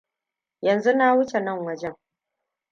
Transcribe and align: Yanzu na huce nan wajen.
Yanzu 0.61 0.93
na 0.93 1.11
huce 1.11 1.39
nan 1.39 1.65
wajen. 1.65 1.95